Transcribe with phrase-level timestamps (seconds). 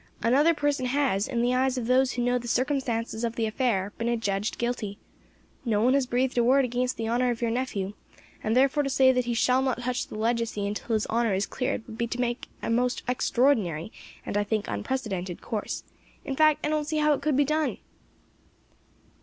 [0.23, 3.93] Another person has, in the eyes of those who know the circumstances of the affair,
[3.99, 4.97] been adjudged guilty.
[5.63, 7.93] No one has breathed a word against the honour of your nephew;
[8.43, 11.45] and therefore to say that he shall not touch the legacy until his honour is
[11.45, 13.91] cleared would be to take a most extraordinary,
[14.25, 15.83] and, I think, unprecedented course.
[16.25, 17.77] In fact I don't see how it could be done."